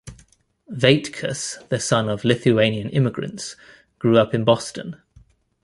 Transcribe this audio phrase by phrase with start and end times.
[0.73, 3.55] Waitkus, the son of Lithuanian immigrants,
[3.99, 4.99] grew up in Boston.